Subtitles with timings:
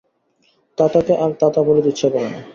[0.77, 2.39] তাতাকে আর তাতা বলিতে ইচ্ছা করে না।